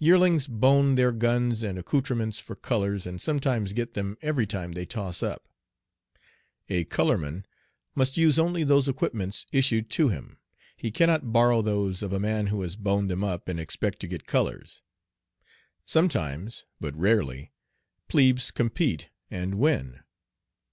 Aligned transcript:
Yearlings 0.00 0.48
"bone" 0.48 0.96
their 0.96 1.12
guns 1.12 1.62
and 1.62 1.78
accoutrements 1.78 2.40
for 2.40 2.56
"colors," 2.56 3.06
and 3.06 3.20
sometimes 3.20 3.72
get 3.72 3.94
them 3.94 4.18
every 4.20 4.44
time 4.44 4.72
they 4.72 4.84
toss 4.84 5.22
up. 5.22 5.46
A 6.68 6.82
"color 6.82 7.16
man" 7.16 7.46
must 7.94 8.16
use 8.16 8.40
only 8.40 8.64
those 8.64 8.88
equipments 8.88 9.46
issued 9.52 9.88
to 9.90 10.08
him. 10.08 10.40
He 10.76 10.90
cannot 10.90 11.32
borrow 11.32 11.62
those 11.62 12.02
of 12.02 12.12
a 12.12 12.18
man 12.18 12.48
who 12.48 12.60
has 12.62 12.74
"boned 12.74 13.08
them 13.08 13.22
up" 13.22 13.46
and 13.48 13.60
expect 13.60 14.00
to 14.00 14.08
get 14.08 14.26
colors. 14.26 14.82
Sometimes 15.84 16.64
but 16.80 16.96
rarely 16.98 17.52
plebes 18.08 18.50
compete 18.50 19.10
and 19.30 19.60
win. 19.60 20.00